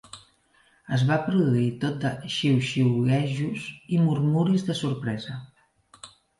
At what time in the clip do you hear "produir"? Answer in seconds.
1.27-1.65